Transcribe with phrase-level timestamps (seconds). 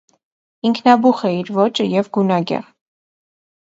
[0.69, 2.77] Ինքնաբուխ է իր ոճը եւ գունագեղ։